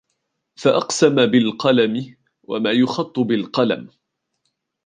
[0.55, 3.89] فَأَقْسَمَ بِالْقَلَمِ وَمَا يُخَطُّ بِالْقَلَمِ